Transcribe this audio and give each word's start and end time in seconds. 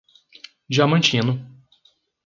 Diamantino 0.71 1.37